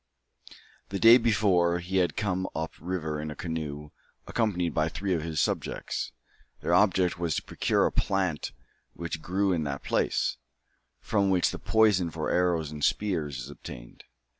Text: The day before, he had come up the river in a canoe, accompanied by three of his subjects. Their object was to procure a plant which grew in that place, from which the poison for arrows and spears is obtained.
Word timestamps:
The 0.89 0.97
day 0.97 1.19
before, 1.19 1.77
he 1.77 1.97
had 1.97 2.17
come 2.17 2.47
up 2.55 2.73
the 2.73 2.85
river 2.85 3.21
in 3.21 3.29
a 3.29 3.35
canoe, 3.35 3.91
accompanied 4.25 4.73
by 4.73 4.89
three 4.89 5.13
of 5.13 5.21
his 5.21 5.39
subjects. 5.39 6.11
Their 6.61 6.73
object 6.73 7.19
was 7.19 7.35
to 7.35 7.43
procure 7.43 7.85
a 7.85 7.91
plant 7.91 8.51
which 8.95 9.21
grew 9.21 9.53
in 9.53 9.63
that 9.65 9.83
place, 9.83 10.37
from 11.01 11.29
which 11.29 11.51
the 11.51 11.59
poison 11.59 12.09
for 12.09 12.31
arrows 12.31 12.71
and 12.71 12.83
spears 12.83 13.37
is 13.37 13.51
obtained. 13.51 14.05